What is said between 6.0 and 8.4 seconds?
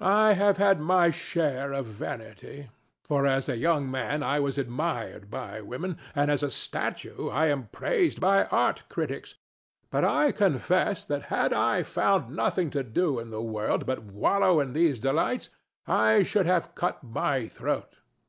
and as a statue I am praised